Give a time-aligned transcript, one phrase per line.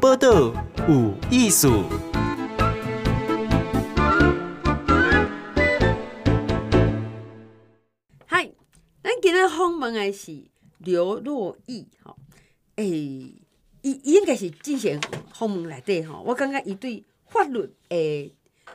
[0.00, 0.52] 报道
[0.88, 1.84] 有艺术。
[8.26, 8.50] 嗨，
[9.02, 10.44] 咱今日访问的是
[10.78, 12.16] 刘若毅，吼，
[12.76, 15.00] 诶，伊应该是之前
[15.32, 18.32] 访问内底吼，我感觉伊对法律诶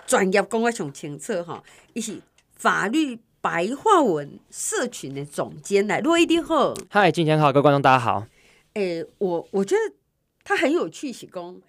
[0.08, 1.64] 专业讲得上清楚吼，
[1.94, 2.22] 伊是
[2.56, 3.20] 法律。
[3.44, 8.28] 白话文社群的总监来，珞亦你好，嗨，金钱好，各位观众大家好。
[8.74, 9.96] 诶、欸，我我觉得
[10.44, 11.62] 他很有趣，是讲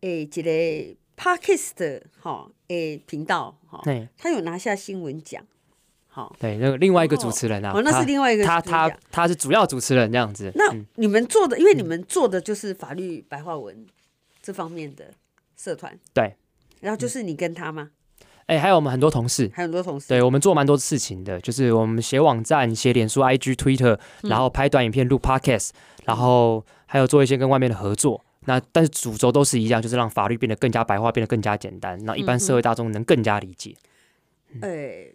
[0.00, 0.50] 诶，这个
[1.16, 5.42] Podcast 的哈诶频道哈，对，他有拿下新闻奖，
[6.08, 10.52] 好，对，那个另外一个主持人啊，哦，那是另外一个，他他他，他是主要主持人这样子。
[10.54, 13.86] 那你们做的，因为你们做的就是法律白话文
[14.42, 15.12] 这方面的
[15.56, 16.34] 社团，对，
[16.80, 17.90] 然后就是你跟他吗？
[18.46, 26.62] 哎、欸，还有我们很多同事，还有很多同事，对，我们做蛮多事情的，就是我们写网站、写脸书、IG、Twitter，然后拍短影片、录 Podcast，、嗯、然后
[26.94, 28.24] 还有做一些跟外面的合作。
[28.44, 33.74] 那但是主轴都是一样，就是让法律变得更加白话，变得更加简单，让一般社会大众能更加理解。
[34.60, 35.14] 呃、嗯嗯欸，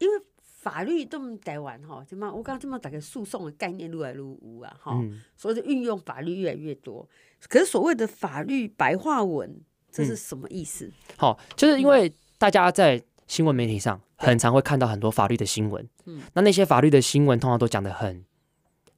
[0.00, 5.02] 因为法律这么台湾哈，怎么我刚刚这么打个诉讼的概念越来越无啊哈，
[5.34, 7.08] 所以就运用法律越来越多。
[7.48, 9.58] 可是所谓的法律白话文，
[9.90, 10.92] 这是什么意思？
[11.16, 12.14] 好、嗯，就是因为。
[12.36, 18.22] 大家在新闻媒体上很常会看到很多法律的新闻，嗯，那那些法律的新闻通常都讲的很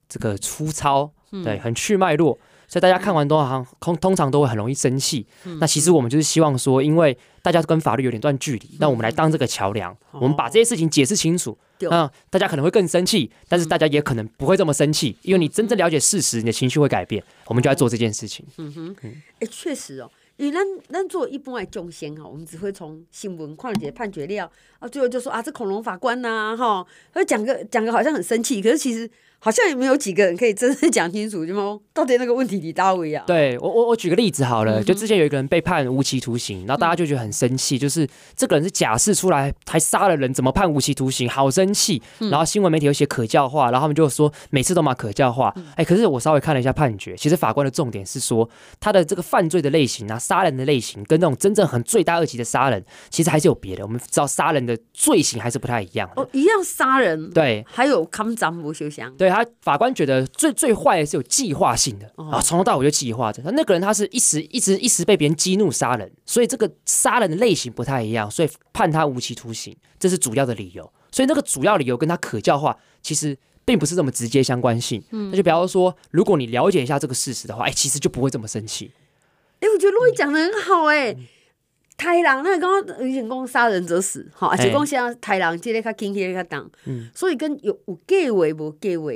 [0.09, 2.39] 这个粗糙，嗯、对，很去脉络，
[2.69, 5.59] 所以大家看完都好像通通常都会很容易生气、嗯。
[5.61, 17.23] 那其实我们就是希望说，因为大家跟法律有点段距离，那、嗯、我们来当这个桥梁、嗯，我们把这些事情解释清楚，那、哦、大家可能会更生气，但是大家也可能不会这么生气，因为你真正了解事实，你的情绪会改变。
[17.47, 18.45] 我们就在做这件事情。
[18.59, 18.97] 嗯哼，
[19.41, 20.11] 哎，确实哦。
[20.37, 29.11] 因为咱咱做一般的众生哈，我们只会从新闻看一些判决料啊，最后就说啊，这恐龙法官呐、啊、哈，会讲个讲个好像很生气，可是其实。
[29.39, 31.81] 好像也没有几个人可以真正讲清楚，就么？
[31.95, 33.25] 到底那个问题你到位啊？
[33.27, 41.29] 对我，我我举个例子好了，就之前有一个人被判无期徒刑，然后大家就觉得很生气，就是这个人是假释出来还杀了人，怎么判无期徒刑？
[41.29, 42.03] 好生气！
[42.19, 45.55] 然后新闻媒体有写可教化，然后他们就说每次都骂可教化。
[45.77, 48.49] 哎，可是我稍微看了一下判决，其实法官的重点是说
[48.79, 53.85] 他的这个犯罪的类型啊，杀人的类型跟那种真正很罪大恶极的杀人，其实还是有别的。
[53.85, 56.11] 我们知道杀人的罪行还是不太一样。
[56.17, 59.26] 哦，一样杀人，对，还有砍斩不休想，对。
[59.29, 63.43] 他法官觉得最最坏的是有计划性的啊，从头到尾就计划着。
[63.43, 70.91] 他那个人他是一时一直一时被别人激怒杀人，所以这个杀人的类型不太一样，所以判他无期徒刑，这是主要的理由。
[71.11, 75.03] 所以那个主要理由跟他可教化其实并不是这么直接相关性。
[75.11, 78.91] 嗯，那就比方说，如果你了解一下这个事实的话，哎，其实就不会这么生气。
[79.61, 81.17] 哎，我觉得路易讲的很好，哎。
[81.97, 89.11] 台人那刚刚以前讲杀人者死，哈，而且讲现在台人这个较轻，这个较重，嗯，所以跟有有计划无计划，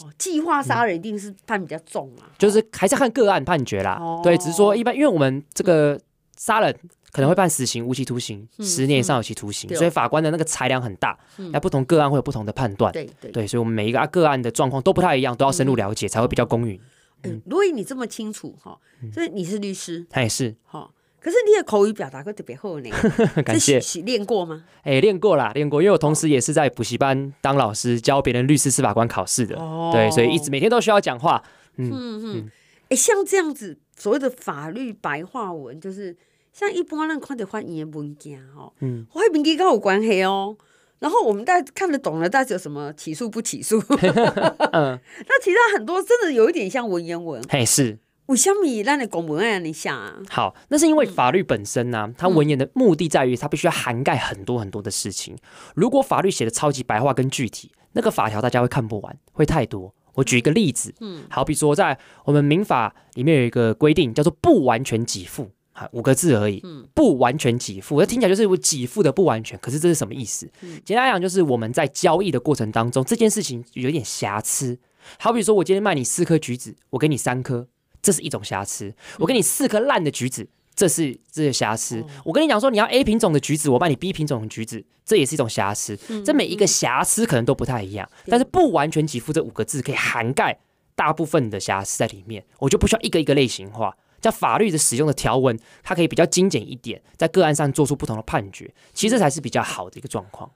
[0.00, 5.98] 哦，计划杀人一定是判比较重啊，就是还是看个案判决啦，哦，对，只是说一般，因为我们这个
[6.36, 6.76] 杀人
[7.12, 16.80] 可能会判死刑、无期徒刑、嗯、十年以上有期徒刑，嗯，所以法官的那个裁量很大，那、嗯、不同个案会有不同的判断，对对，对，所以我们每一个个案的状况都不太一样，都要深入了解才会比较公允。
[17.22, 18.76] 嗯，如果你这么清楚哈，
[19.14, 20.56] 所以你是律师，他也是。
[20.64, 20.90] 哈。
[21.26, 22.88] 可是你的口语表达会特别好呢，
[23.44, 23.80] 感谢。
[23.80, 24.62] 是练过吗？
[24.84, 25.82] 哎、欸，练过啦，练过。
[25.82, 29.90] 因为我同时也是在补习班当老师，教别人律师、司法官考试的、哦。
[29.92, 31.42] 对，所以一直每天都需要讲话。
[31.78, 32.50] 嗯嗯嗯。
[32.84, 36.16] 哎、欸，像这样子所谓的法律白话文，就是
[36.52, 40.56] 像一般人看的翻译的文件哈，嗯，我还跟这个有关系哦。
[41.00, 43.82] 然后我们大家看得懂了，大家有什么起诉不起诉？
[44.72, 44.96] 嗯，
[45.28, 47.42] 那其他很多真的有一点像文言文。
[47.50, 47.98] 嘿，是。
[48.26, 50.16] 为什么让你公文案你想啊？
[50.28, 55.36] 好，那是因为法律本身呢、啊嗯，它文言的目的在于它必须要涵盖很多很多的事情。
[55.74, 59.94] 如果法律写的超级白话跟具体，那个法条大家会看不完，会太多。
[60.14, 70.50] 我举一个例子，嗯，好比说在我们民法里面有一个规定叫做不完全给付，哈，五个字而已，嗯，不完全给付，那听起来就是我给付的不完全，可是这是什么意思？
[70.62, 74.78] 嗯、简单来讲就是我们在交易的过程当中，这件事情有点瑕疵。
[75.18, 77.68] 好比说我今天卖你四颗橘子，我给你三颗。
[78.06, 78.94] 这是一种瑕疵。
[79.18, 82.04] 我给你四颗烂的橘子，这是这是瑕疵。
[82.24, 85.98] 我跟你讲说，你要 A 品种的橘子，我卖你 B 品种的橘子，这也是一种瑕疵。
[86.24, 90.56] 这每一个瑕疵可能都不太一样，但是不完全给付这五个字可以涵盖
[90.94, 92.44] 大部分的瑕疵在里面。
[92.60, 98.72] 我就不需要一个一个类型化，叫法律的使用的条文，它可以比较精简一点，在个案上做出不同的判决。
[98.94, 100.48] 其实这才是比较好的一个状况。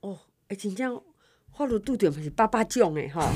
[0.00, 0.18] 哦，
[0.48, 1.00] 哎，真正
[1.56, 3.30] 法律度点是八八种哎哈，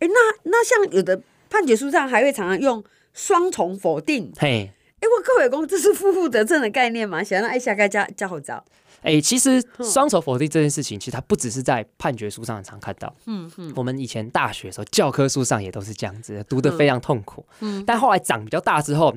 [0.00, 1.22] 哎，那那像有的。
[1.50, 2.82] 判决书上还会常常用
[3.12, 4.32] 双重否定。
[4.38, 4.70] 嘿，
[5.00, 7.22] 哎，我各位公，这是负负得正的概念吗？
[7.22, 8.64] 想让爱下该加加好招。
[9.02, 13.14] 哎、欸，其实双重否定这件事情，其实它不只是在判决书上很常看到。
[13.26, 17.44] 嗯嗯，我们以前大学的时候，教科书上也都是这样子，读得非常痛苦。
[17.60, 19.16] 嗯，但后来长比较大之后，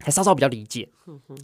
[0.00, 0.88] 才稍稍比较理解。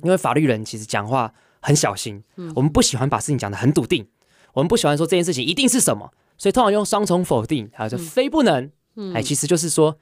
[0.03, 2.23] 因为法律人其实讲话很小心，
[2.57, 4.05] 我们不喜欢把事情讲得很笃定，
[4.53, 8.69] 我们不喜欢说这件事情一定是什么，所以通常用双重否定，还有就非不能。
[9.15, 9.97] 哎，其实就是说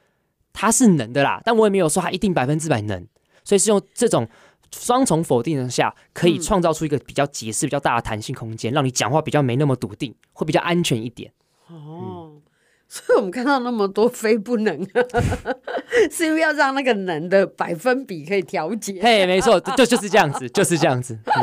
[0.55, 3.05] 它是能的啦，但我也没有说它一定百分之百能，
[3.43, 4.27] 所以是用这种。
[4.71, 11.31] 双重否定下，可以创造出一个比较解释比较大的弹性空间，嗯、让你讲话比较没那么笃定，会比较安全一点。
[11.67, 12.41] 哦，嗯、
[12.89, 14.85] 所以我们看到那么多非不能，
[16.11, 18.99] 是因为要让那个能的百分比可以调节。
[19.01, 21.17] 嘿，没错，就就是这样子，就是这样子。
[21.25, 21.37] 哎、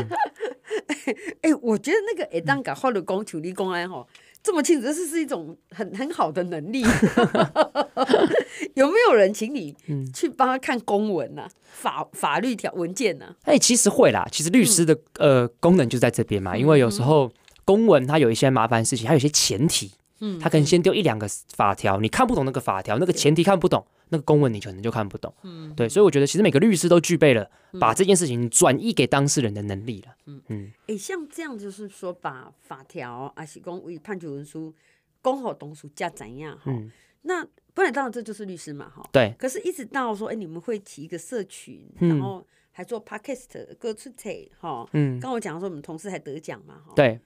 [1.06, 4.06] 嗯欸，我觉得那个会当甲法律讲处理公安吼。
[4.42, 6.82] 这么清楚，这是是一种很很好的能力。
[8.74, 9.74] 有没有人请你
[10.12, 11.48] 去帮他看公文呐、啊？
[11.70, 13.36] 法法律条文件呐、啊？
[13.44, 14.26] 哎，其实会啦。
[14.30, 16.56] 其实律师的、嗯、呃功能就在这边嘛。
[16.56, 17.30] 因为有时候
[17.64, 19.92] 公文它有一些麻烦事情，它有一些前提。
[20.24, 25.34] 嗯，他可能先丢一两个法条，你看不懂那个法条，那个前提看不懂，那个公文你可能就看不懂。
[25.42, 30.14] 嗯，对，所以我觉得其实每个律师都具备了把这件事情转移给当事人的能力了。
[30.26, 34.72] 嗯嗯，哎、欸，像这样就是说，把法条啊，是公为判决文书
[35.20, 36.70] 公好东西加怎样哈？
[36.70, 36.88] 嗯、
[37.22, 37.44] 那
[37.74, 39.02] 不然当然这就是律师嘛哈。
[39.10, 39.34] 对。
[39.36, 44.88] 可是，一直到说，哎、欸，你们会起一个社群，然后还做 podcast 歌出台哈。
[44.92, 45.18] 嗯。
[45.18, 46.92] 刚我讲说，我们同事还得奖嘛哈。
[46.94, 47.18] 对。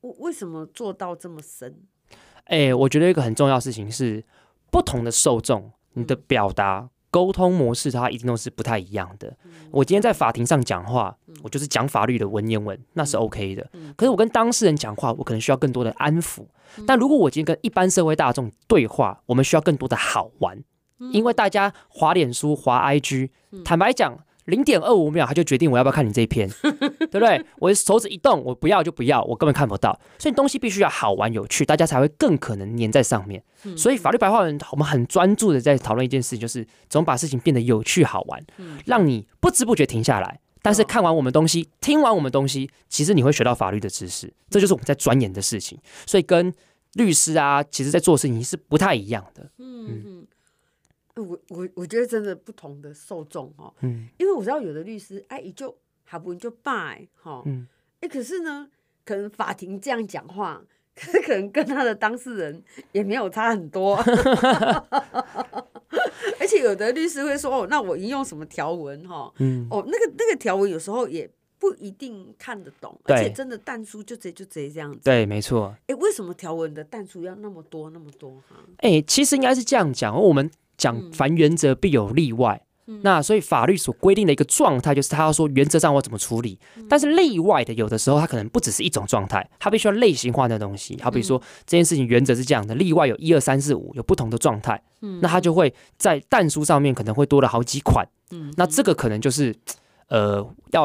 [0.00, 1.82] 我为什么做到这么深？
[2.48, 4.24] 哎、欸，我觉得一个很重要的事情是，
[4.70, 9.36] 不同的受众，你的表达沟通模式，它一定都是不太一样的。
[9.70, 13.70] 我今天在法庭上讲话，我就是讲法律的文言文，那是 OK 的。
[13.96, 16.46] 可是我跟当事人讲话，我可能需要更多的安抚。
[16.86, 20.58] 但如果我今天跟一般社会大众对话，我们需要更多的好玩，
[21.12, 23.30] 因为大家滑脸书、滑 IG，
[23.64, 24.18] 坦白讲。
[24.48, 26.48] 零点二五秒，他就决定我要不要看你这一篇，
[26.98, 27.44] 对不对？
[27.58, 29.98] 我手指一动，我不要就不要，我根本看不到。
[30.18, 33.42] 所以东西必须要好玩有趣，大家才会更可能粘在上面。
[33.76, 38.42] 所以法律白话文，我们很专注的在讨论一件事情，就是怎么把事情变得有趣好玩，
[38.86, 40.40] 让你不知不觉停下来。
[40.62, 45.78] 但是看完我们东西，听完我们东西，其实你会学到法律的知识，这就是我们在钻研的事情。
[46.06, 46.52] 所以跟
[46.94, 49.50] 律师啊，其实在做事情是不太一样的。
[49.58, 50.26] 嗯。
[51.20, 57.66] 我我我觉得真的不同的受众哦，嗯，因为我知道有的律师哎，也就好不就拜哈，嗯，
[58.00, 58.68] 哎，可是呢，
[59.04, 60.62] 可能法庭这样讲话，
[60.94, 62.62] 可是可能跟他的当事人
[62.92, 63.96] 也没有差很多，
[66.40, 78.56] 而且有的律师会说哦，那我引用什么条文哈，嗯，哦，那个那个条文有时候也不一定看得懂，对而且真的淡书就直接就直接这样子，对，没错，哎，为什么条文的淡书要那么多那么多哈？
[78.78, 80.50] 哎，其实应该是这样讲，我们。
[80.78, 90.98] 讲凡原则必有例外，嗯、那所以法律所规定的一个状态就是他要说原则上我怎么处理，嗯、但是例外的有的时候它可能不只是一种状态，它必须要类型化的东西。
[91.02, 99.54] 好比说这件事情原则是这样的，例外有一二三四五有不同的状态，嗯、那它就会在但书上面可能会多了好几款，嗯、那这个可能就是
[100.08, 100.84] 呃要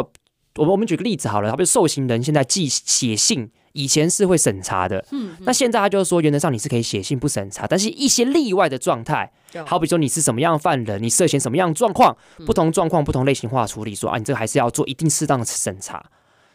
[0.55, 3.49] 我们我们举个例子好了，好比如受刑人现在寄写信。
[3.73, 9.31] 以前是会审查的，嗯，那现在他就是说，原则上你是可以写信不审查，但是一些例外的状态，
[9.65, 9.79] 好。
[9.79, 12.15] 比说你是什么样犯人，你涉嫌什么样状况，
[12.45, 16.05] 不同状况不同类型化处理，说啊，你这个还是要做一定适当的审查，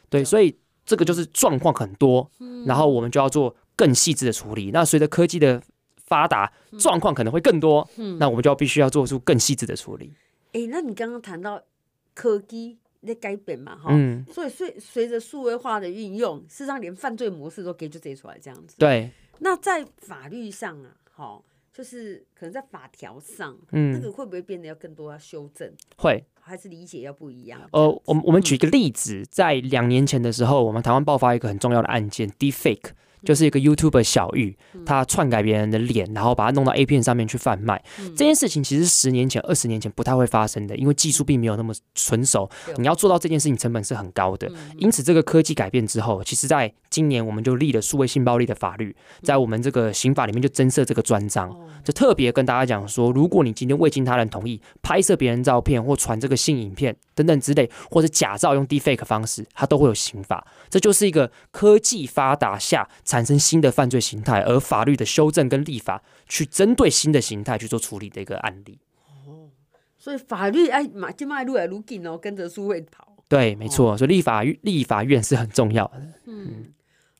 [0.09, 0.57] 对，所以
[0.87, 2.31] 这个就是状况很多，
[2.65, 4.71] 然后我们就要做更细致的处理。
[4.73, 5.61] 那随着科技的
[6.07, 7.87] 发达，状况可能会更多，
[8.19, 10.13] 那我们就要必须要做出更细致的处理。
[10.53, 11.61] 哎，那你刚刚谈到
[12.15, 12.79] 科技。
[13.07, 18.77] 在改变嘛，哈、嗯，所以随随着数位化的运用，事实上连犯罪模式都给就写出来这样子。
[18.79, 25.73] 对，那在法律上啊，哈，就是可能在法条上，嗯，那个会不会变得要更多要修正？
[25.97, 27.61] 会，还是理解要不一样？
[27.73, 32.91] 呃，我们我们举一个例子，在两年前的时候，我们台湾爆发一个很重要的案件，Deepfake。
[33.25, 34.57] 就是一个 YouTuber 小玉，
[34.87, 37.83] 他篡改别人的脸，然后把它弄到 A 片上面去贩卖。
[38.17, 42.49] 这件事情其实十年前、二十年前不太会发生的，因为技术并没有那么纯熟。
[42.77, 44.51] 你要做到这件事情，成本是很高的。
[44.77, 60.45] 因此，这个科技改变之后，其实在今年我们就立了数位性暴力的法律，在我们这个刑法里面就增设这个专章，就特别跟大家讲说，如果你今天未经他人同意拍摄别人照片或传这个性影片等等之类，或者假造用 Deepfake 方式，它都会有刑法。
[60.69, 62.89] 这就是一个科技发达下。
[63.05, 68.79] 产生新的犯罪形态，而法律的修正跟立法去针对新的形态去做处理的一个案例。
[69.27, 69.49] 哦，
[69.99, 73.17] 所以法律哎，马就迈路来路紧哦，跟着书会跑。
[73.29, 75.99] 对，没错，所以立法立法院是很重要的。
[76.27, 76.65] 嗯，嗯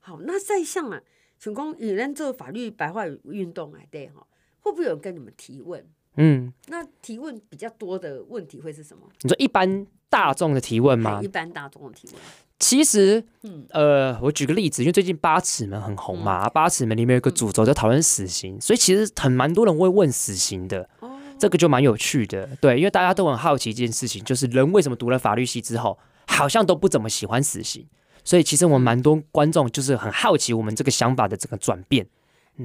[0.09, 0.99] 好，那再像啊，
[1.39, 3.81] 请问有人做法律白话运动啊？
[3.91, 4.27] 对哈，
[4.61, 5.87] 会不会有人跟你们提问？
[6.17, 9.03] 嗯，那提问比较多的问题会是什么？
[9.21, 11.21] 你说一般大众的提问吗？
[11.23, 12.17] 一般大众的提问。
[12.59, 25.97] 其实，嗯呃，我举个例子，因为最近八尺门很红嘛，嗯八尺门里面有个主轴在讨论死刑，所以其实很蛮多人会问死刑的，哦，这个就蛮有趣的，对，因为大家都很好奇一件事情，就是人为什么读了法律系之后，
[26.27, 27.87] 好像都不怎么喜欢死刑，
[28.29, 32.07] 所以其实我们蛮多观众就是很好奇我们这个想法的这个转变。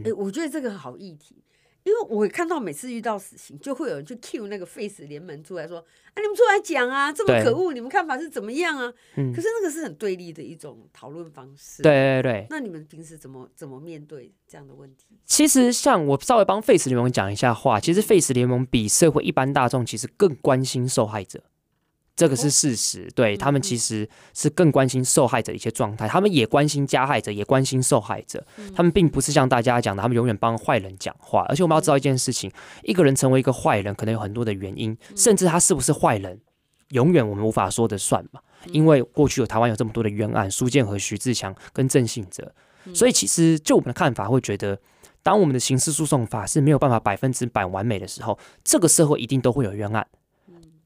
[0.04, 1.38] 哎、我觉得这个好议题，
[1.84, 5.78] 因为我看到每次遇到死刑，就会有人去 cue 那个 Face 联盟出来说
[6.14, 15.18] ：“啊，你们出来讲啊，这么可恶，你们看法是怎么样啊？”嗯可是那个是很对立的一种讨论方式。，对对对，那你们平时怎么怎么面对这样的问题？
[15.26, 21.42] 其实像我稍微帮 Face 联盟讲一下话，其实 Face 联盟比社会一般大众其实更关心受害者。
[22.16, 28.46] 这个是事实，对他们其实是更关心受害者的一些状态，他们也关心加害者，也关心受害者。
[28.76, 31.44] 他们并不是像大家讲的，他们永远帮坏人讲话。
[31.50, 32.52] 而且我们要知道一件事情：
[32.84, 36.40] 一个人成为一个坏人，可能有很多的原因，甚至他是不是坏人，
[36.90, 38.40] 永远我们无法说得算嘛。
[38.68, 42.54] 因为过去有台湾有这么多的冤案，苏建和、徐志强跟郑信哲，
[42.94, 44.80] 所以其实就我们的看法，会觉得，
[45.24, 50.08] 当我们的刑事诉讼法是没有办法百分之百完美的时候，这个社会一定都会有冤案。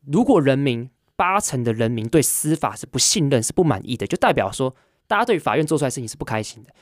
[0.05, 4.73] 如果人民八成的人民对司法是不信任、是不满意的，就代表说
[5.05, 6.73] 大家对法院做出来的事情是不开心的。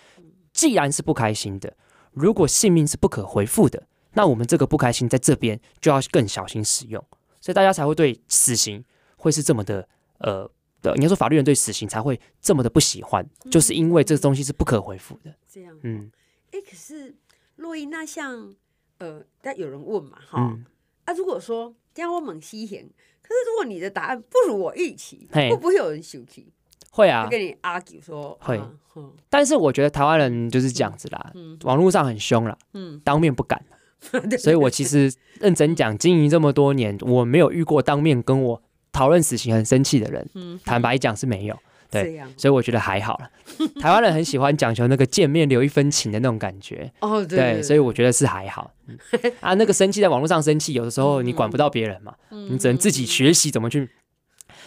[0.53, 1.75] 既然是不开心的，
[2.11, 7.03] 如果性命是不可回复的，那我们这个不开心在这边就要更小心使用，
[7.41, 8.83] 所以大家才会对死刑
[9.17, 9.87] 会是这么的
[10.19, 10.49] 呃
[10.81, 15.33] 的，应该说法律人对死刑才会这么的不喜欢，就是因为这个东西是不可回复的。
[15.47, 16.11] 这样，嗯
[16.51, 17.15] 哎、可是
[17.57, 18.53] 洛伊，那像
[18.99, 20.65] 呃，但有人问嘛，哈、嗯，
[21.03, 22.87] 啊，如果说这样我猛西行，
[23.23, 25.49] 可是如果你的答案不如我预期，嘿。
[25.49, 26.47] 会不会有人生气？
[26.91, 27.23] 会啊。
[27.23, 28.57] 会，跟你 argue 说会。
[28.57, 31.33] 啊嗯但是我觉得台湾人就是这样子啦，
[31.63, 33.61] 网络上很凶啦，嗯，当面不敢。
[34.29, 34.37] 对。
[34.37, 38.61] 所以我其实认真讲，经营这么多年，我没有遇过当面跟我
[38.93, 40.29] 讨论死刑很生气的人。
[40.35, 41.59] 嗯坦白讲是没有。
[42.03, 43.31] 这对，所以我觉得还好了。
[43.81, 46.91] 台湾人很喜欢讲求那个见面留一分情的那种感觉。
[47.01, 48.73] 哦，对对，所以我觉得是还好。
[48.87, 48.97] 嗯
[49.41, 53.89] 啊，那个生气在网络上生气，有的时候你管不到别人嘛，嗯你只能自己学习怎么去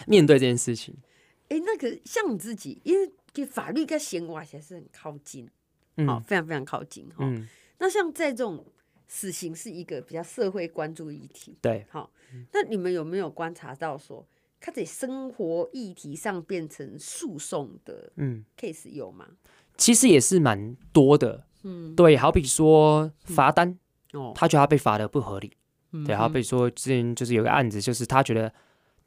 [0.07, 0.95] 面对这件事情。
[1.49, 5.45] 哎，那个像你自己，因为其实法律跟刑法还是很靠近，
[6.05, 7.17] 好、嗯非常非常靠近哈。
[7.19, 8.65] 嗯，那像在这种
[9.07, 11.85] 死刑是一个比较社会关注议题，对。
[11.89, 12.11] 好，
[12.51, 14.25] 那你们有没有观察到说，
[14.59, 19.25] 它在生活议题上变成诉讼的嗯，case 有吗？
[19.77, 21.45] 其实也是蛮多的。
[21.63, 23.77] 嗯，对，好比说罚单，
[24.13, 25.51] 哦，他觉得他被罚的不合理。
[25.91, 28.53] 嗯对，好比说之前就是有个案子，就是他觉得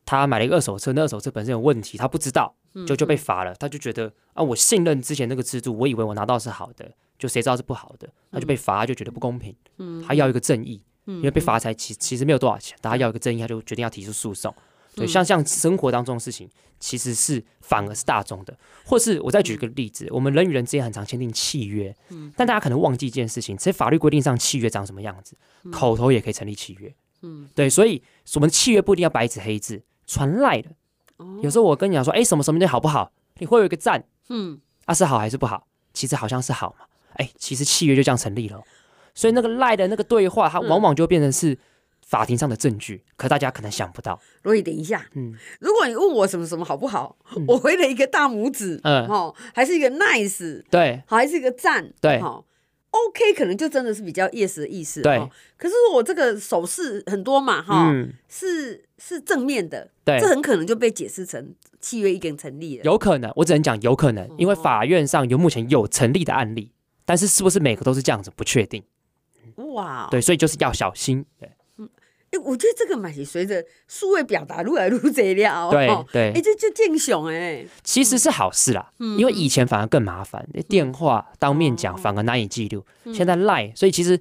[0.05, 3.55] 他买了一个二手车，那二手车本身有问题，他不知道，嗯就就被罚了。
[3.55, 10.03] 他就觉得啊，我信任之前那个制度，我以为我拿到是好的，就谁知道是不好的，他就被罚，他就觉得不公平，嗯。
[10.03, 14.55] 他要一个正义，嗯因为被罚才其其实没有多少钱，但他要一个正义，他就决定要提出诉讼。
[14.95, 25.37] 对，嗯像像生活当中的事情，其实是反而是大众的，或是我再举个例子，我们人与人之间很常签订契约，嗯但大家可能忘记一件事情，其实法律规定上契约长什么样子，
[25.71, 26.95] 口头也可以成立契约。
[27.23, 28.03] 嗯，对，所以
[28.35, 30.71] 我们的契约不一定要白纸黑字，传赖的。
[31.19, 33.13] 哦有时候我跟你讲说，哎，什么什么的好不好？
[33.39, 35.67] 你会有一个赞，嗯啊是好还是不好？
[35.95, 38.61] 其实好像是好嘛，哎，其实契约就这样成立了。
[39.15, 41.57] 所以那个赖的那个对话，它往往就变成是
[42.13, 44.21] 法庭上的证据，可大家可能想不到。
[44.43, 47.17] 罗毅，等一下，嗯，如果你问我什么什么好不好，
[47.49, 49.07] 我回了一个大拇指，嗯。
[49.07, 51.03] 哦，还是一个 nice，对。
[51.07, 52.21] 好，还是一个赞，对。
[52.21, 52.45] 好
[52.91, 55.17] ，OK，可能就真的是比较 yes 的意思，对。
[55.17, 55.31] 哦。
[55.57, 60.21] 可是我这个手势很多嘛，哈、嗯，是是正面的，对。
[60.21, 62.85] 这很可能就被解释成契约已经成立了。
[62.85, 66.73] 有可能，我只能讲有可能，因为法院上有目前有成立的案例，
[67.07, 68.85] 但是是不是每个都是这样子不确定。
[69.73, 71.25] 哇，对，所以就是要小心。
[71.41, 71.51] 对
[72.33, 76.33] 哎，我觉得这个嘛是随着数位表达越来越这了，对哦对。
[76.35, 79.19] 哎，这这正常哎，其实是好事啦，嗯。
[79.19, 83.15] 因为以前反而更麻烦，电话当面讲反而难以记录，嗯。
[83.15, 84.19] 现在赖，所以其实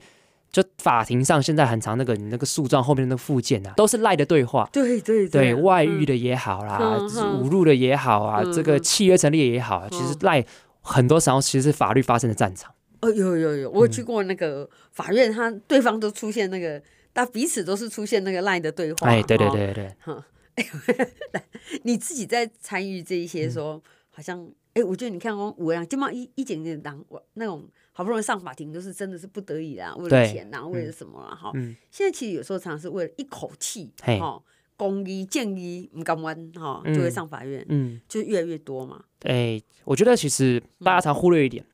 [0.52, 4.70] 就法庭上现在很常那个你那个诉状后面那个附件啊，都是赖的对话。
[4.74, 6.00] 对对对外嗯。
[6.00, 10.46] 遇的也好啦，侮辱的也好啊，嗯这个契约成立的也好啊，其实赖
[10.82, 12.74] 很多时候其实是法律发生的战场。
[13.00, 16.80] 哦，有有有，我有去过那个法院，他对方都出现那个，
[17.14, 19.08] 但彼此都是出现那个 line 的对话。
[19.08, 20.26] 哎，对对哦对对，哈，
[21.84, 31.52] 你自己在参与这一些说，好像，哎，我觉得你看哦，五样就嘛一一点点当我那种好不容易上法庭，都是真的是不得已啦，为了对钱呐，为了什么啦，哈。
[31.56, 34.20] 嗯，现在其实有时候常常是为了一口气，嘿。
[34.20, 34.42] 哈，
[34.78, 39.04] 公义正义唔敢弯，哈，嗯就会上法院，嗯，就越来越多嘛。
[39.22, 41.71] 哎，我觉得其实大家常忽略一点，嗯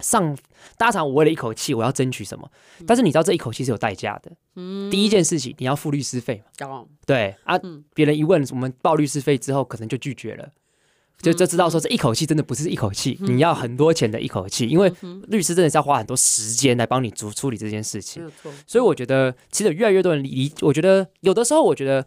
[0.00, 0.36] 上
[0.76, 2.50] 大家常我为了一口气我要争取什么，
[2.86, 4.32] 但是你知道这一口气是有代价的。
[4.56, 6.42] 嗯，第一件事情你要付律师费。
[6.60, 7.34] 嘛，哦，对。
[7.44, 7.84] 啊，嗯。
[7.94, 10.48] 别人一问我们报律师费之后，可能就拒绝了。
[11.22, 14.92] 就就知道说这一口气真的不是一口气，你要很多钱的一口气，因为
[15.28, 18.22] 律师真的是要花很多时间来帮你处处理这件事情。
[18.22, 18.52] 没错。
[18.66, 22.06] 所以我觉得，其实越来越多人理，我觉得有的时候，我觉得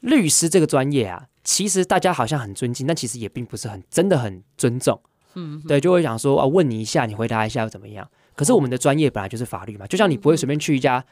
[0.00, 5.00] 律师这个专业啊，其实大家好像很尊敬，但其实也并不是很真的很尊重。
[5.38, 8.08] 嗯，对，就会想说啊，问你一下，你回答一下又怎么样？
[8.34, 11.04] 可是我们的专业本来就是法律嘛，就像你不会随便去一家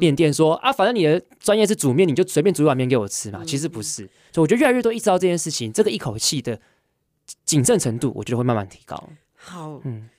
[0.00, 3.42] 面店说啊，反正你的专业是煮面，你就随便煮一碗面给我吃嘛。
[3.44, 6.60] 其实不是，所以我觉得越来越多意识到这件事情，这个一口气的。
[7.46, 9.02] 谨慎程度，我觉得会慢慢提高。
[9.34, 10.10] 好，嗯，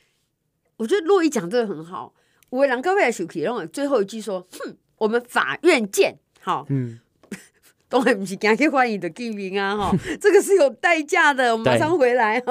[0.77, 2.15] 我觉得洛伊讲这个很好。
[2.49, 6.99] 我两个未来主题，然后最后一句说：“哼，我们法院见。”好，嗯，
[7.87, 11.51] 当然不是赶去欢迎的见面啊，哈，这个是有代价的。
[11.51, 12.41] 我们马上回来。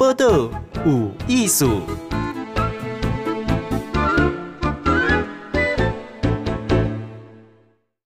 [0.00, 0.50] 报道
[0.86, 1.82] 有艺术，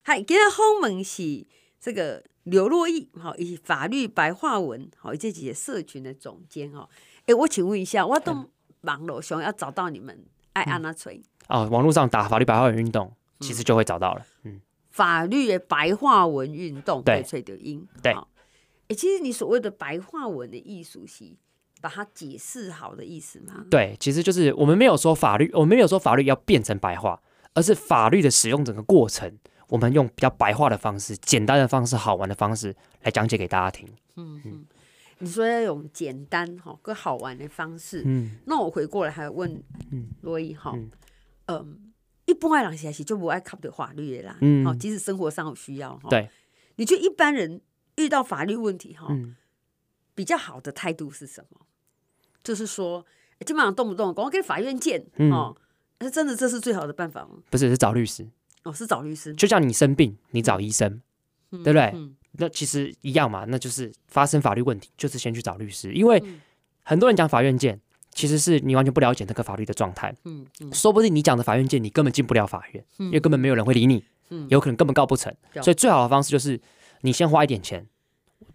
[0.02, 1.46] 嗨，今天访问是
[1.78, 2.24] 这个。
[2.42, 6.88] 刘珞亦，好，以及法律白话文，好，以及这几个社群的总监，哈，
[7.26, 14.60] 哎，我请问一下，我都网络上要找到你们，爱安娜锤哦，网络上打法律白话文运动，其实就会找到了，嗯，
[14.90, 18.12] 法律的白话文运动，对，锤的音，对，
[18.88, 21.24] 哎，其实你所谓的白话文的艺术是
[21.84, 23.66] 把它解释好的意思吗？
[23.70, 27.20] 对，其实就是我们没有说法律，我们没有说法律要变成白话，
[27.52, 29.38] 而是法律的使用整个过程。
[29.68, 33.86] 我们用比较白话的方式、简单的方式、好玩的方式来讲解给大家听。
[34.16, 34.64] 嗯嗯，
[35.18, 38.02] 你说要用简单哈跟好玩的方式。
[38.06, 39.62] 嗯，那我回过来还问，
[39.92, 40.72] 嗯，珞亦哈，
[41.48, 41.92] 嗯，
[42.24, 44.38] 一般爱人其实就不爱考的法律的啦。
[44.40, 46.08] 嗯，好，即使生活上有需要哈。
[46.08, 46.30] 对，
[46.76, 47.60] 你觉得一般人
[47.96, 49.08] 遇到法律问题哈，
[50.14, 51.66] 比较好的态度是什么？
[52.44, 53.04] 就是说，
[53.44, 55.56] 基本上动不动赶快跟法院见，哦，
[56.00, 57.30] 是真的这是最好的办法吗？
[57.50, 58.28] 不是，是找律师。
[58.62, 61.00] 哦，是找律师，就像你生病，你找医生，
[61.50, 61.90] 嗯、对不对？
[61.94, 65.92] 嗯、那其实一样嘛，那就是发生法律问题，就是先去找律师。
[65.92, 66.22] 因为
[66.82, 67.78] 很多人讲法院见，
[68.10, 70.14] 其实是你完全不了解那个法律的状态。
[70.24, 75.30] 嗯嗯、说不定你讲的法院见，你根本进不了法院，嗯、因为根本没有人会理你，嗯、有可能根本告不成。
[75.52, 76.58] 嗯、所以最好的方式就是
[77.02, 77.86] 你先花一点钱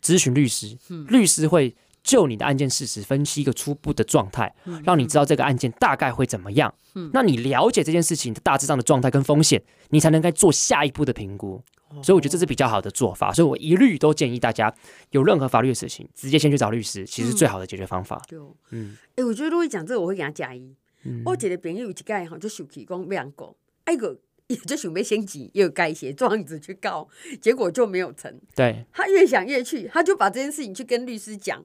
[0.02, 1.76] 咨询律师，嗯、律师会。
[2.10, 4.52] 就你的案件事实分析一个初步的状态，
[4.84, 6.74] 让你知道这个案件大概会怎么样。
[6.96, 11.62] 嗯，那你了解这件事情的大致上的状态跟风险，你才能该做下一步的评估。
[12.02, 13.32] 所以我觉得这是比较好的做法。
[13.32, 14.74] 所以我一律都建议大家
[15.12, 18.20] 有任何法律的事情，直接先去找律师，其实是最好的解决方法。
[18.28, 18.40] 对，
[18.72, 20.76] 嗯，哎，我觉得如果讲这个，我会给他加一。
[21.24, 27.08] 我一个朋友有一概哈，就生气讲两个，哎个也就准备先急，又改写状子去告，
[27.40, 28.36] 结果就没有成。
[28.56, 31.64] 对，他越想越气，他就把这件事情去跟律师讲。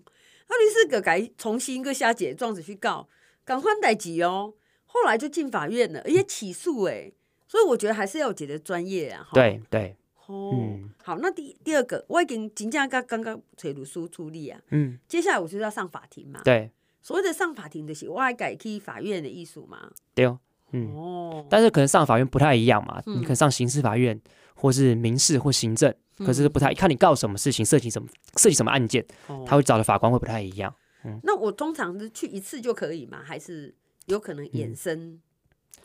[0.49, 3.09] 那律师个改重新一个下解状子去告，
[3.45, 4.55] 赶快代急哦。
[4.85, 7.11] 后来就进法院了，而且起诉哎，
[7.49, 9.27] 所以我觉得还是要有自己的专业啊。
[9.33, 14.61] 对对，哦，嗯、好，那第第二个，我已经真正刚刚刚找律师处理啊。
[14.71, 16.41] 嗯，接下来我就要上法庭嘛。
[16.45, 16.71] 对，
[17.03, 19.91] 所谓的上法庭的是我还改去法院的艺术嘛。
[20.15, 20.39] 对哦，
[20.71, 24.21] 嗯哦，但是可能上法院不太一样嘛，嗯、你可能上刑事法院，
[24.55, 25.93] 或是民事或行政。
[26.19, 29.05] 可是不太看你告什么事情，涉及什么涉及什么案件，
[29.47, 30.75] 他会找的法官会不太一样。
[31.05, 33.21] 嗯，那我通常是去一次就可以吗？
[33.25, 33.75] 还是
[34.07, 35.21] 有可能衍生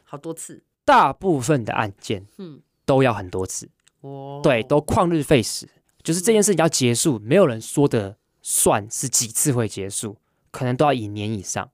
[0.04, 0.64] 好多次？
[0.86, 3.70] 大部分的案件，嗯，都要很多次。
[4.02, 5.68] 哦，对，都旷日费时。
[6.02, 10.18] 就是这件事情要结束，没有人说的算是几次会结束，
[10.50, 11.70] 可能都要以年以上。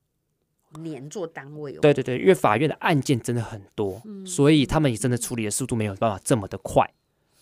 [0.80, 1.80] 年做单位哦。
[1.82, 6.92] 对对对，因为法院的案件真的很多，所以他们也真的处理的速度没有办法这么的快。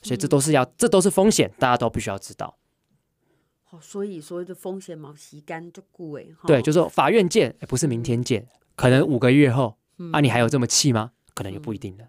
[0.04, 2.58] 所以这都是要，这都是风险，大家都必须要知道。
[3.72, 6.26] 哦，所以所谓的风险嘛，洗干就顾哎。
[6.46, 9.78] 对，就是说法院见，不是明天见，可能五个月后。
[10.12, 11.12] 啊，你还有这么气吗？
[11.36, 12.04] 可能也不一定的。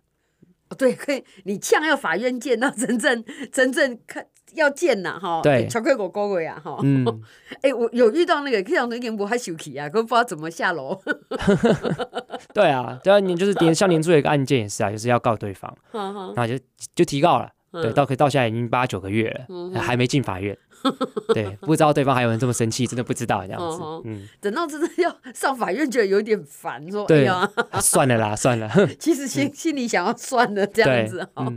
[0.68, 5.40] 哦，对，可以，你呛要法院见，那真正真正看要见呐，哈。
[5.42, 6.78] 对，巧克力狗狗狗呀，哈。
[6.82, 7.04] 嗯。
[7.60, 11.00] 哎，我有遇到那个，可能那个不还生气啊，可不知道怎么下楼。
[12.52, 16.58] 对啊，对啊，你就是年像年初有一个案件也是啊，就是要告对方，然后就
[16.94, 17.52] 就提告了。
[17.82, 20.56] 对，到可以到现在已经八九个月了，还没进法院。
[21.32, 23.78] 对，不知道对方还有人这么生气，真的不知道这样子。
[23.82, 28.70] 嗯，嗯等到真的要上法院，觉得有点烦，说对哎呀，算了啦，算了。
[29.00, 31.50] 其实心、嗯、心里想要算了这样子哈。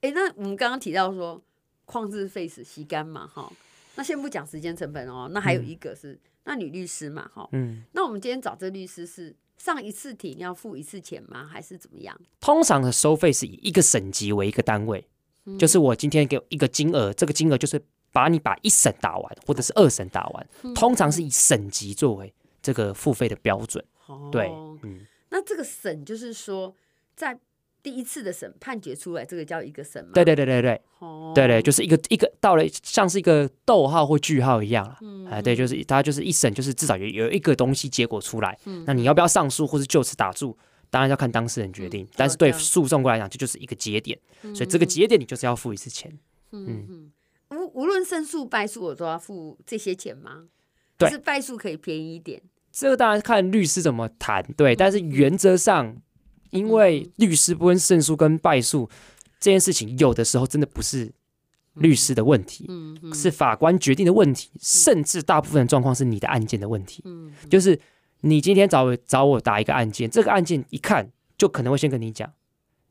[0.00, 1.42] 哎、那我们刚刚提到说
[1.86, 3.52] 旷日费时吸干嘛哈，
[3.96, 7.46] 那先不讲时间成本哦，那还有一个是、嗯、那女律师嘛哈。
[7.52, 7.84] 嗯。
[7.92, 11.46] 那我们今天找这律师是上一次庭要付一次钱吗？
[11.46, 12.18] 还是怎么样？
[12.40, 15.06] 通常的收费是以一个省级为一个单位。
[15.56, 17.80] 就是我今天给一个金额，这个金额就是
[18.12, 23.84] 把你把一审打完，或者是二审打完，通常是以省级作为这个付费的标准。
[24.32, 24.50] 对，
[24.82, 26.74] 嗯，那这个审就是说，
[27.14, 27.38] 在
[27.82, 30.10] 第第一次的审判决出来，这个叫一个审嘛？
[30.12, 34.98] 对对对对对，哦，对对，就是一个一个到了像是一个逗号或句号一样了。
[35.00, 38.58] 嗯哎，对，就是他就是一审，就是至少有有一个东西结果出来。
[38.66, 40.54] 嗯那你要不要上诉或是就此打住，
[40.90, 42.04] 当然要看当事人决定。
[42.04, 46.18] 嗯但是对诉讼过来讲，这就是一个节点，嗯所以这个节点你就是要付一次钱。
[46.52, 47.12] 嗯嗯，
[47.50, 50.44] 无无论胜诉败诉，我都要付这些钱吗？
[50.96, 52.40] 对是败诉可以便宜一点。
[52.72, 55.96] 这个当然看律师怎么谈，对，但是原则上，
[56.50, 58.88] 因为律师不论胜诉跟败诉
[59.40, 61.10] 这件事情，有的时候真的不是
[61.74, 62.68] 律师的问题，
[63.12, 67.02] 是法官决定的问题，甚至大部分的状况是你的案件的问题。
[67.04, 67.78] 嗯就是
[68.20, 72.32] 你今天找我找我打一个案件，这个案件一看就可能会先跟你讲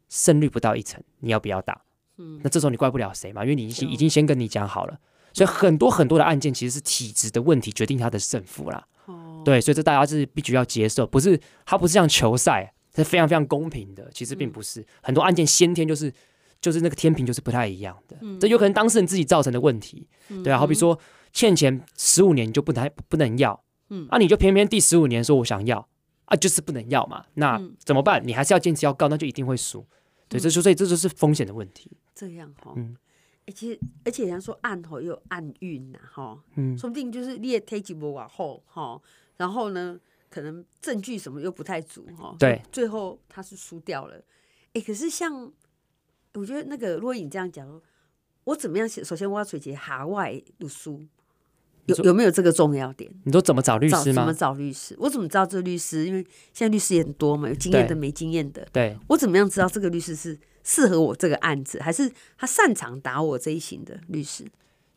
[0.10, 1.82] 胜率不到一成，你要不要打？
[2.18, 4.98] 嗯那这时候你怪不了谁嘛，因为你已经已经先跟你讲好了。
[5.34, 8.88] 所以很多很多的案件其实是体质的问题决定他的胜负啦。
[9.06, 14.10] 哦，对，所以这大家是必须要接受，不是它不是像球赛，是非常非常公平的。
[14.12, 16.12] 其实并不是，很多案件先天就是
[16.60, 20.08] 就是那个天平就是不太一样的，嗯这有可能当事人自己造成的问题。
[20.44, 20.98] 对啊，好比说
[21.32, 25.88] 欠钱十五年你就不能不能要，嗯啊，你就偏偏第十五年说我想要
[26.26, 28.22] 啊，就是不能要嘛，那嗯怎么办？
[28.26, 29.86] 你还是要坚持要告，那就一定会输。
[30.30, 31.92] 对，这就所以这就是风险的问题。
[32.14, 32.96] 这样哈，嗯
[33.46, 39.02] 而且而且人家说暗吼又有暗运呐，哈，嗯，说不定就是你也推几波往后哈，
[39.38, 39.98] 然后呢，
[40.30, 44.22] 可能证据什么又不太足哈，对最后他是输掉了。
[44.74, 45.50] 哎，可是像
[46.34, 47.82] 我觉得那个若影这样讲，
[48.44, 49.02] 我怎么样写？
[49.02, 50.90] 首先我要找一个海外律师，
[51.88, 53.10] 有有没有这个重要点？
[53.24, 54.34] 你说怎么找律师吗怎么？
[54.34, 54.96] 找律师？
[55.00, 56.06] 我怎么知道这个律师？
[56.06, 56.22] 因为
[56.54, 58.68] 现在律师也很多嘛，有经验的、没经验的。
[58.72, 64.46] 对，我怎么样知道这个律师是适合我这个案子，还是他擅长打我这一型的律师？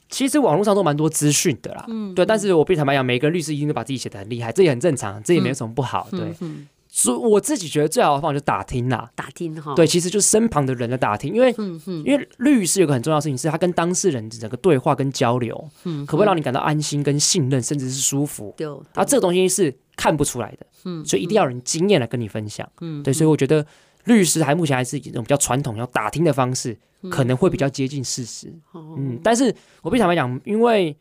[0.09, 6.35] 其实网络上都蛮多资讯的啦，嗯对，但是我必须坦白讲，每个律师一定都把自己写的很厉害，这也很正常，这也没有什么不好，对。
[6.40, 9.74] 嗯，所以我自己觉得最好的方法就是打听啦，打听哈。
[9.74, 18.53] 对，，其实就是身旁的人的打听，因为嗯嗯因为律师有个很重要的事情是，他跟当事人整个对话跟交流，嗯，可不可以让你感到安心跟信任，甚至是舒服？
[18.57, 22.68] 对，啊，这个东西是看不出来的，嗯所以一定要有人经验来跟你分享。
[22.81, 23.64] 嗯对，所以我觉得
[24.05, 28.53] 律师还目前还是一种比较传统要打听的方式，嗯可能会比较接近事实。
[28.72, 30.96] 哦嗯，但是我必须坦白讲，因为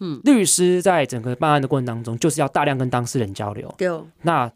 [0.00, 3.72] 嗯律师在整个办案的过程当中，就是要大量跟当事人交流。
[3.76, 3.88] 对，
[4.22, 4.50] 那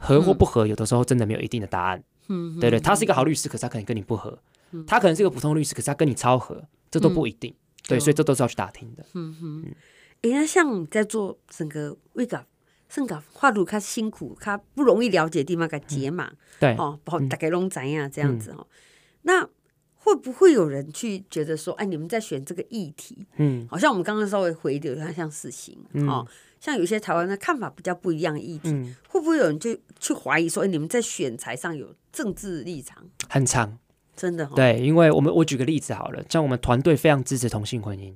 [0.00, 2.02] 合或不合，有的时候真的没有一定的答案。
[2.28, 4.32] 嗯对对，他是一个好律师，可是他可能跟你不合；
[4.86, 7.54] 他可能是一个普通律师，可是他跟你超合，这都不一定。
[7.86, 9.04] 对，所以这都是要去打听的。
[9.14, 9.64] 嗯哼
[10.22, 12.44] 哎，那像你在做整个为个
[12.88, 16.32] 甚个法律较辛苦、他不容易了解的地方，给解码。
[16.58, 18.66] 对，哦，包大概拢怎样这样子哦。
[19.22, 19.48] 那
[19.94, 26.26] 会不会有人去觉得说，哎，你们在选这个议题，嗯好像我们刚刚稍微回的，它像死刑嗯哦，
[26.60, 33.02] 像有些台湾的看法比较不一样的议题，嗯，会不会有人就去怀疑说，哎，你们在选材上有政治立场？
[33.28, 33.78] 很长。
[34.16, 38.12] 真的对，因为我们我举个例子好了，像我们团队非常支持同性婚姻，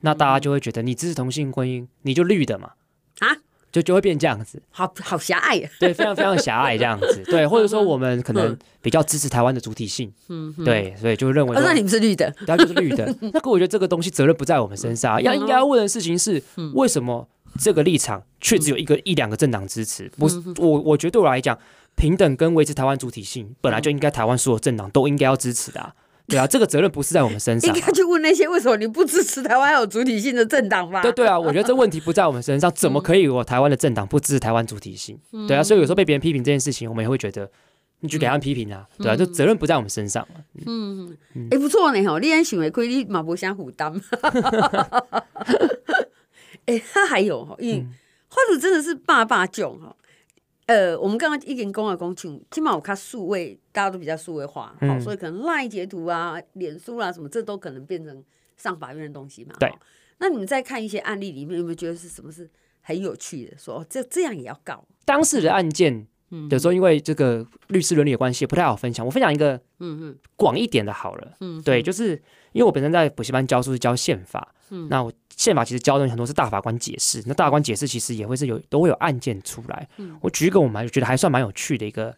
[0.00, 2.70] 那大家就会觉得你支持同性婚姻，你就绿的嘛，
[3.18, 3.28] 啊，
[3.70, 4.62] 就就会变这样子。
[4.70, 5.68] 好好狭隘啊。
[5.78, 7.22] 对，非常非常狭隘这样子。
[7.28, 13.14] 对，或者说我们可能比较支持台湾的主体性，嗯，对，所以就认为那你们是绿的，它就是绿的。
[13.30, 16.42] 那个我觉得这个东西责任不在我们身上，要应该要问的事情是，
[16.72, 20.10] 为什么这个立场却只有一个一两个政党支持？
[20.18, 21.58] 不是我，我觉得对我来讲，
[21.94, 25.94] 平等跟维持台湾主体性，本来就应该台湾所有政党都应该要支持的啊。
[26.26, 27.76] 对啊， 这个责任不是在我们身上啊。
[27.76, 31.02] 应该去问那些为什么你不支持台湾有主体性的政党吧？
[31.02, 35.18] 对对啊，我觉得这问题不在我们身上， 怎么可以有台湾的政党不支持台湾主体性？
[35.46, 37.50] 对啊，所以有时候被别人批评这件事情，我们也会觉得
[38.00, 40.26] 你去给他们批评啊，对啊，就责任不在我们身上
[40.64, 41.14] 嗯。
[41.50, 43.92] 哎，不错呢吼，你安想的亏你嘛不想负担。
[46.66, 47.86] 哎，他还有哈，因为
[48.28, 49.94] 法律真的是霸霸种哈。
[50.66, 58.24] 呃，我们刚刚一点讲了讲，像起码我看数位，大家都比较数位化，好、嗯所以可能赖截图啊、脸书啊、什么，这都可能变成
[58.56, 59.54] 上法院的东西嘛。
[59.60, 59.74] 对齁。
[60.18, 62.48] 那你们在看一些案例里面，有没有觉得是什么是
[62.80, 63.58] 很有趣的？
[63.58, 64.82] 说哦这这样也要告？
[65.04, 66.06] 当事的案件，
[66.50, 69.04] 有时候因为这个律师伦理的关系，不太好分享。
[69.04, 71.34] 我分享一个嗯嗯广一点的好了。
[71.40, 72.12] 嗯，对，就是
[72.52, 79.88] 因为我本身在补习班教书是教宪法，嗯那我宪法其实教的很多是大法官解释，那大法官解释其实也会是有都会有案件出来。
[79.98, 80.16] 嗯。
[80.20, 82.14] 我举一个我们还觉得还算蛮有趣的一个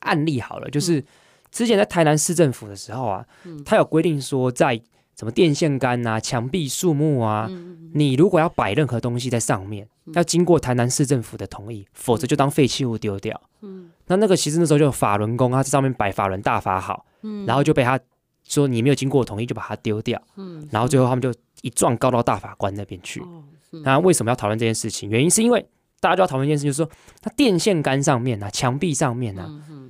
[0.00, 0.70] 案例好了，嗯。
[0.70, 1.04] 就是
[1.50, 3.24] 之前在台南市政府的时候啊，
[3.64, 4.80] 他有规定说在
[5.18, 13.40] 什么电线杆啊、墙壁、树木啊，嗯你如果要摆任何东西在上面，要经过台南市政府的同意，否则就当废弃物丢掉。
[13.62, 13.90] 嗯。
[14.06, 17.44] 那那个其实那时候就有法轮功，他在上面摆法轮大法好，嗯。
[17.46, 17.98] 然后就被他
[18.44, 20.66] 说你没有经过我同意就把它丢掉，嗯。
[20.70, 23.20] 然后最后他们就一状告到大法官那边去。
[23.20, 23.44] 哦
[23.84, 25.08] 那为什么要讨论这件事情？
[25.08, 25.64] 原因是因为
[26.00, 29.32] 大家就要讨论一件事，就是说，它电线杆上面啊、墙壁上面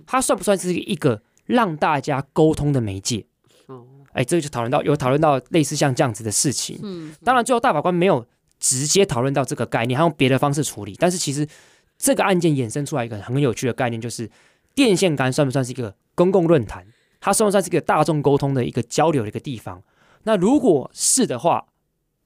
[0.06, 3.24] 它算不算是一个让大家沟通的媒介。
[3.68, 6.78] 哦，哎，这个就讨论到有讨论到类似像这样子的事情。
[6.82, 8.26] 嗯，当然，最后大法官没有
[8.58, 10.94] 直接讨论到这个概念，他用别的方式处理。
[10.98, 11.48] 但是其实
[11.96, 14.30] 这个案件衍生出来一个很有趣的概念，就是
[14.74, 16.86] 电线杆算不算是一个公共论坛？
[17.18, 19.82] 它算不算是一个大众沟通的一个交流的一个地方？
[20.24, 21.66] 那如果是的话，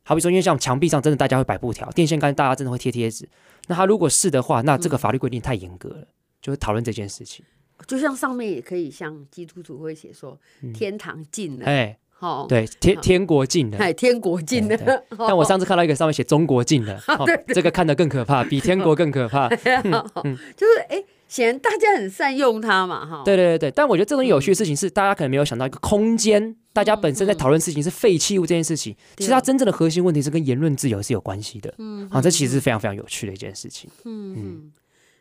[0.02, 3.28] 好比说，因为像墙壁上真的大家会摆布条，电线杆大家真的会贴贴纸。
[3.68, 6.06] 那他如果是的话，那这个法律规定太严格了，嗯、
[6.42, 7.44] 就是讨论这件事情。
[7.86, 10.38] 就像上面也可以像基督徒会写说，
[10.74, 14.76] 天堂近了，哎、嗯，好，对，天天国近了，哎，天国近了。
[15.16, 19.48] 但我上次看到一个上面写中国近了， 哦、这个看得更可怕，比天国更可怕。
[20.24, 21.02] 嗯、就是哎。
[21.26, 23.22] 显然大家很善用它嘛，哈。
[23.24, 31.74] 对对对对，但我觉得这种有趣的事情是，大家可能没有想到一个空间，嗯、大家本身在讨论事情是废弃物这件事情，嗯、其实它真正的核心问题是跟言论自由是有关系的。
[31.78, 33.90] 嗯，好，这其实是非常非常有趣的一件事情。
[34.04, 34.72] 嗯嗯，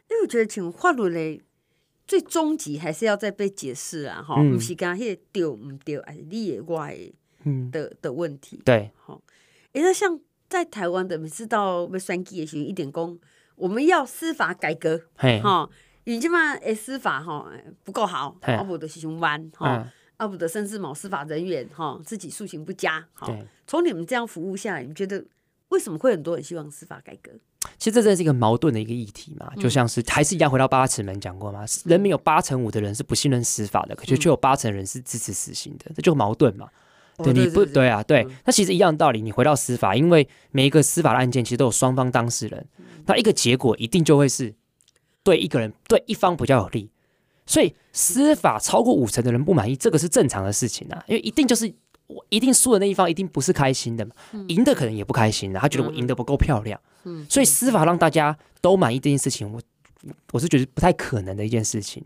[0.09, 1.41] 因为我觉得，请法律嘞，
[2.05, 6.95] 最终极还是要再被解释啊，哈、嗯，不是刚那对不对，还是你也外
[7.45, 8.61] 嗯的的问题。
[8.63, 9.21] 对，好，
[9.71, 13.17] 哎，那像在台湾的，每次到被选举的时候，一点功，
[13.55, 15.69] 我们要司法改革，哈。
[16.05, 17.49] 你即嘛诶，司法哈
[17.83, 19.87] 不够好，阿不的行弯哈，
[20.17, 23.33] 阿不的甚至某司法人员哈自己素行不佳，哈。
[23.65, 25.23] 从你们这样服务下来，你觉得
[25.69, 27.31] 为什么会很多人希望司法改革？
[27.77, 36.67] 其实这真的是一个矛盾的一个议题嘛，就像是还是一样回到八尺门讲过嘛，人民有八成五的人是不信任司法的，可是却有八成人是支持死刑的，这就矛盾嘛。
[37.17, 42.67] 对，你不对啊，对，那其实一样的道理，你回到司法，因为每一个司法的案件其实都有双方当事人，
[43.05, 44.53] 那一个结果一定就会是。
[45.23, 46.89] 对一个人，对一方比较有利，
[47.45, 51.03] 所以司法超过五成的人不满意，这个是正常的事情啊。
[51.07, 51.73] 因为一定就是
[52.07, 54.13] 我一定输的那一方一定不是开心的嘛，
[54.47, 56.79] 赢的可能也不开心的，他觉得我赢得不够漂亮。
[57.29, 59.61] 所以司法让大家都满意这件事情，我
[60.31, 62.03] 我是觉得不太可能的一件事情。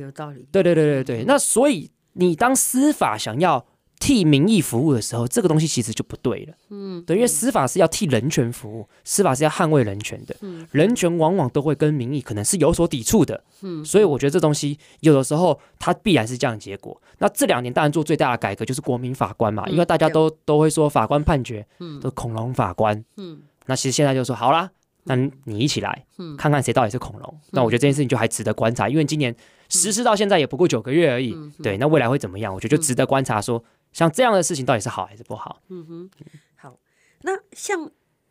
[0.00, 0.46] 有道理。
[0.52, 3.66] 对对对对对，那所以你当司法想要。
[3.98, 6.54] 替民意服务的时候，这个东西其实就不对了。
[6.70, 10.36] 嗯，对，因为司法是要替人权服务，司法是要捍卫人权的。
[10.40, 13.42] 嗯，人权往往都会跟民意可能是有所抵触的。
[13.62, 17.00] 嗯，所以我觉得这东西有的时候它必然是这样的结果。
[17.18, 23.04] 那这两年当然做最大的改革就是国民法官嘛，因为大家都都会说法官判决，嗯，都恐龙法官。
[23.16, 24.70] 嗯，那其实现在就说好啦，
[25.04, 26.04] 那你一起来，
[26.36, 27.40] 看看谁到底是恐龙。
[27.50, 29.34] 那我觉得这件事情就还值得观察，因为今年
[29.68, 31.36] 实施到现在也不过九个月而已。
[31.62, 32.54] 对，那未来会怎么样？
[32.54, 33.60] 我觉得就值得观察说。
[33.92, 35.62] 像这样的事情到底是好还是不好？
[35.68, 36.10] 嗯哼，
[36.56, 36.78] 好。
[37.22, 37.80] 那像，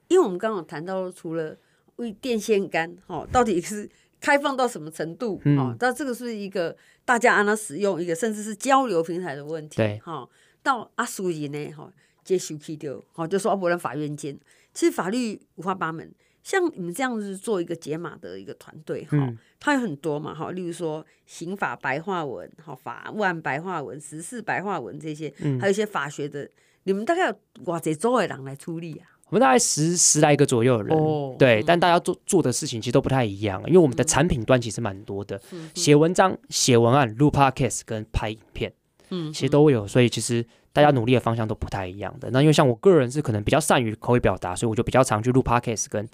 [0.08, 1.58] 因为我们刚刚谈到，除了
[1.98, 3.90] 为电线杆，哈，到底是
[4.20, 5.38] 开放到什么程度？
[5.38, 9.78] 哈、嗯，到这个是一个大家按它使用一个，甚至是交流平台的问题。
[9.78, 10.28] 对，哈，
[10.64, 11.92] 到阿苏伊呢，哈，
[12.24, 14.40] 接受批掉，哈，就说阿伯兰法院见。
[14.74, 16.14] 其实法律五花八门。
[16.48, 26.50] 像你们这样子做一个解码的一个团队哈，嗯、它有很多嘛哈，例如说刑法白话文哈、法务白话文、时事白话文这些，嗯、还有一些法学的，
[26.84, 29.20] 你们大概有多少周的人来出力啊？
[29.28, 35.38] 我们大概十十来个左右的人，哦、对，嗯、但大家做做的事情其实都不太一样，因为我们的产品端其实蛮多的，
[35.76, 38.72] 写、嗯、文章、写文案、录 podcast 跟拍影片，
[39.10, 42.30] 嗯，其实都有，所以其实大家努力的方向都不太一样的。
[42.32, 46.08] 那因为像我个人是可能比较善于口语表达，所以我就比较常去录 podcast 跟。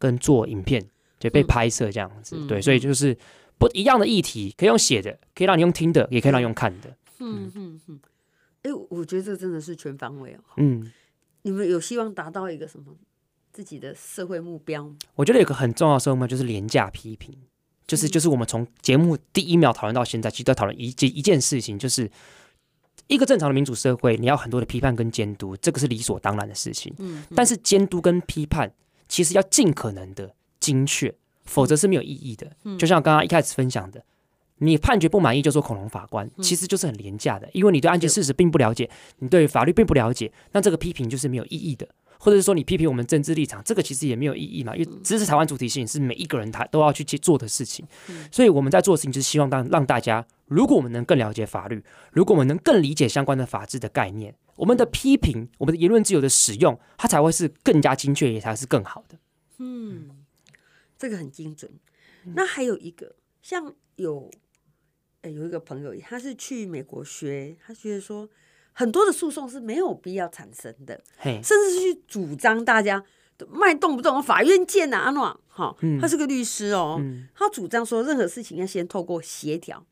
[0.00, 0.84] 跟做影片
[1.20, 3.16] 就被拍摄这样子，嗯、对，所以就是
[3.58, 6.96] 不一样的议题，可以用写的，可以让你用听的，也可以让你用看的。
[7.18, 8.00] 嗯嗯嗯。
[8.62, 10.40] 哎、欸，我觉得这真的是全方位哦。
[10.56, 10.90] 嗯。
[11.42, 12.86] 你们有希望达到一个什么
[13.52, 14.90] 自己的社会目标？
[15.14, 17.36] 我觉得有个很重要的社会目标就是廉价批评，
[17.86, 22.10] 就是就是我们从节目第一秒讨论到现在，其实都讨论一件一件事情，就是
[23.08, 26.94] 一个正常的民主社会，你要很多的批判跟监督，这个是理所当然的事情。
[26.98, 27.20] 嗯。
[27.20, 28.72] 嗯，但是监督跟批判。
[29.10, 31.12] 其实要尽可能的精确，
[31.44, 32.50] 否则是没有意义的。
[32.64, 34.02] 嗯、就像我刚刚一开始分享的，
[34.58, 41.86] 你判决不满意就说恐龙法官，嗯、其实就是很廉价的，因为你对案件事实并不了解，你对法律并不了解，那这个批评就是没有意义的。
[42.22, 47.84] 或者是说你批评我们政治立场，这个其实也没有意义嘛，因为支持台湾主体性是每一个人他都要去去做的事情。
[48.10, 54.34] 嗯、所以我们在做的事情就是希望让让大家，如果我们能更了解法律，如果我们能更理解相关的法治的概念。
[54.60, 59.18] 我们的批评，我们的言论自由的使用，它才会是更加精确，也才是更好的。
[59.56, 60.10] 嗯，
[60.98, 61.72] 这个很精准。
[62.34, 64.30] 那还有一个，像有，
[65.22, 68.28] 呃，有一个朋友，他是去美国学，他觉得说
[68.72, 73.02] 很多的诉讼是没有必要产生的，甚至是去主张大家
[73.48, 79.86] 卖动不动法院见啊，那哈，他是个律师哦，嗯、他主张说任何事情要先透过协调，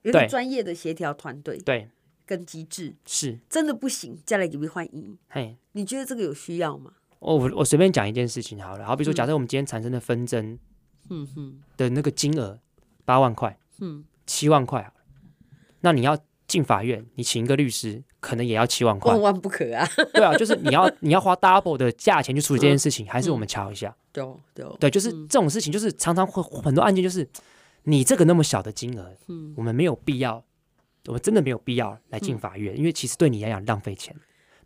[0.00, 1.90] 有个专业的协调团队，对。
[2.28, 2.94] 跟机制。
[3.06, 3.38] 是。
[3.48, 5.16] 真的不行，再来给你换一。
[5.28, 6.92] 嘿，你觉得这个有需要吗？
[7.20, 10.56] 我我我随便讲一件事情好了，好比说，假设我们今天产生的纷争，
[11.10, 12.60] 嗯哼，的那个金额
[13.04, 14.94] 八万块，嗯，七万块好了，
[15.80, 19.84] 那你要进法院，你请一个律师，可能也要七万块，万万不可啊！
[20.14, 23.92] 对啊，就是你要你要花 double 的价钱去处理这件事情，嗯、还是我们瞧一下？
[24.12, 27.28] 对对对，就是这种事情，就是常常会很多案件，就是
[27.82, 30.44] 你这个那么小的金额，嗯，我们没有必要，
[31.08, 34.14] 我们真的没有必要来进法院，嗯、因为其实对你来讲浪费钱。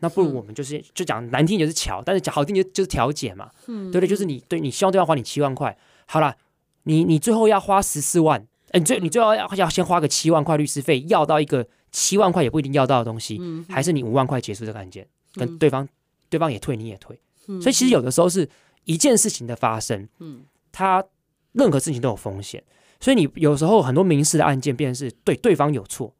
[0.01, 4.09] 那不如我们就是就讲难听就是巧，但是讲好听就就是调解嘛，嗯，对不对？
[4.09, 5.77] 就是你对你希望对方还你七万块，
[6.07, 6.37] 好了，
[6.83, 8.47] 你你最后要花十四万。
[8.73, 15.05] 欸、你最你最后要要先花个七万块律师费，要到一个七万块也不一定要到的东西，嗯、还是你五万块结束这个案件，
[15.37, 15.87] 嗯、跟对方
[16.31, 18.49] 对方也退你也退，嗯、所以其实有的时候是
[18.85, 21.05] 一件事情的发生，嗯，它
[21.53, 22.65] 任何事情都有风险，
[22.99, 26.13] 所以你有时候很多民事的案件，变成是对对方有错，对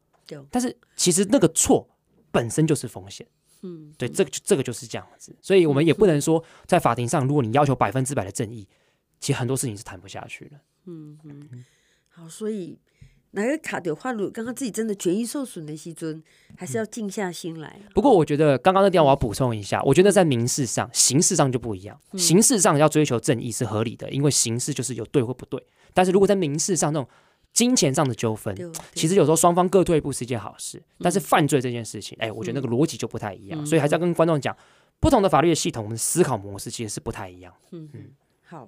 [0.49, 1.87] 但是其实那个错
[2.31, 3.25] 本身就是风险，
[3.61, 8.67] 嗯，对，这个这个就是这样子，所以我们也不能说在法庭上，如果你要求百分之百的正义，
[9.19, 11.49] 其实很多事情是谈不下去的，嗯嗯。
[11.51, 11.65] 嗯
[12.15, 12.77] 好，所以
[13.31, 16.21] 哪个卡掉话，如，刚刚自己真的权益受损的时尊，
[16.55, 17.81] 还是要静下心来。
[17.95, 21.99] 不过，我觉得刚刚那地方我要补充一下，我觉得在民事上、刑事上就不一样。
[22.15, 25.59] 刑事上要追求正义是合理的，因为刑事就是有对或不对。
[25.91, 27.09] 但是如果在民事上那种
[27.53, 28.55] 金钱上的纠纷，
[28.93, 30.81] 其实有时候双方各退一步是一件好事。
[30.99, 33.65] 但是犯罪这件事情，哎，我觉得那个逻辑就不太一样。
[33.65, 34.57] 所以还是要跟观众讲，
[34.99, 37.53] 不同的法律的系统，我们思考模式其实是不太一样。
[37.71, 38.11] 嗯嗯，
[38.47, 38.67] 好，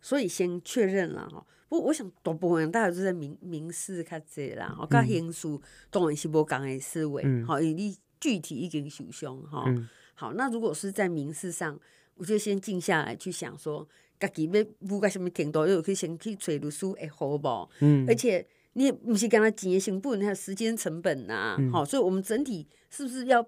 [0.00, 1.46] 所以先确认了哈。
[1.68, 5.46] 不，我想大部分人大家都在民民事较济啦，吼，甲刑事
[5.90, 11.78] 当然是无共的思维，好、嗯，因为你具体已经受伤，哈，嗯、好，那如果是在民事上，
[12.14, 13.86] 我就先静下来去想说，
[14.18, 17.68] 家己要务个什么程度，又可以先去找律师会好无？
[17.80, 23.46] 嗯，而且你也不是跟他钱的成本，还有时间成本呐、啊，好、嗯，所以我们整体是不是要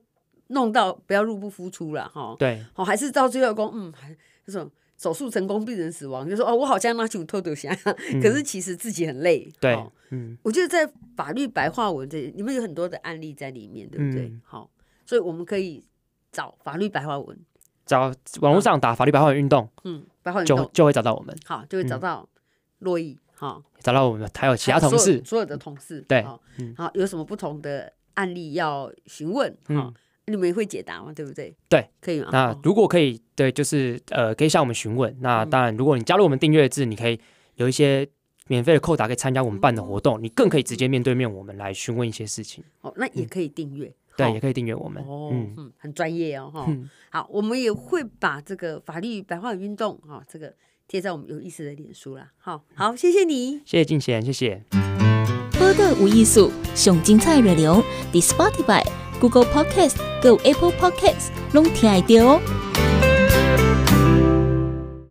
[0.48, 4.70] 弄到不要入不敷出了，哈，对，好，还是到最后讲，嗯，还这种。
[5.00, 7.74] 手术成功，病人死亡，就说哦，我好像拿起偷偷想，
[8.22, 9.50] 可是其实自己很累。
[9.58, 9.74] 对，
[10.10, 14.30] 嗯，我觉得在法律白话文这里，你们有很多的案例在里面，对不对？
[14.44, 14.70] 好，
[15.06, 15.82] 所以我们可以
[16.30, 17.34] 找法律白话文，
[17.90, 22.28] 找网络上打法律白话文运动，嗯，白话文就就会找到我们，好，就会找到
[22.78, 26.40] 洛伊，好，找到我们，还有其他同事，所有的同事，对，好，
[26.94, 29.92] 有什么不同的案例要询问，嗯。
[30.26, 31.12] 你们也会解答吗？
[31.12, 31.52] 对不对？
[31.68, 32.28] 对，可以吗？
[32.30, 35.12] 那如果可以，对，就是呃，可以向我们询问。
[35.20, 37.18] 那当然，如果你加入我们订阅制，你可以
[37.56, 38.06] 有一些
[38.46, 40.22] 免费的扣打，可以参加我们办的活动。
[40.22, 42.62] 你更可以直接面对面我们来询问一些事情。
[42.82, 43.92] 哦，那也可以订阅。
[44.26, 45.02] 对，也可以订阅我们。
[45.04, 46.66] 哦，嗯，很专业哦，哈。
[47.10, 50.54] 好，我们也会把这个法律白话运动哈，这个
[50.86, 52.30] 贴在我们有意思的脸书啦。
[52.38, 54.62] 好，好，谢谢你，谢谢静贤，谢谢。
[55.58, 58.84] 播的无艺术，熊精彩内容，The Spotify。
[59.20, 62.69] Google Podcast、Go Apple Podcasts，拢听得到哦。